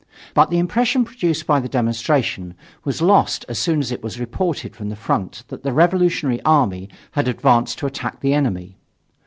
[0.33, 4.75] But the impression produced by the demonstration was lost as soon as it was reported
[4.75, 8.77] from the front that the revolutionary army had advanced to attack the enemy.